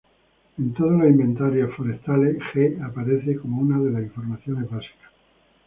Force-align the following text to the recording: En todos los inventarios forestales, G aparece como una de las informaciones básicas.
En 0.57 0.73
todos 0.73 0.93
los 0.93 1.07
inventarios 1.07 1.75
forestales, 1.75 2.35
G 2.55 2.83
aparece 2.83 3.35
como 3.37 3.61
una 3.61 3.79
de 3.79 3.91
las 3.91 4.01
informaciones 4.01 4.67
básicas. 4.67 5.11